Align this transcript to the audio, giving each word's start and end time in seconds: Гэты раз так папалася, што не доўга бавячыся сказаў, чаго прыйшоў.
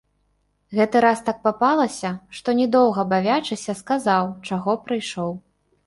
Гэты 0.79 1.01
раз 1.05 1.21
так 1.27 1.37
папалася, 1.47 2.11
што 2.39 2.57
не 2.63 2.67
доўга 2.79 3.07
бавячыся 3.15 3.79
сказаў, 3.85 4.37
чаго 4.49 4.71
прыйшоў. 4.89 5.31